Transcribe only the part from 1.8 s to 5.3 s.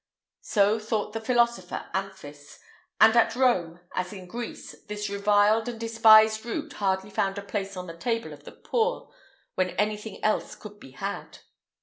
Amphis. And at Rome, as in Greece, this